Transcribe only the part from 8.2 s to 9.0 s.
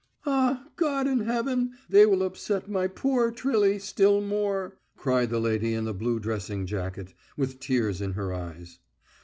eyes.